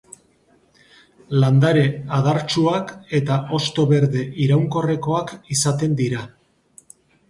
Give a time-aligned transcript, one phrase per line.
[1.43, 1.83] Landare
[2.21, 6.31] adartsuak eta hosto berde iraunkorrekoak izaten dira.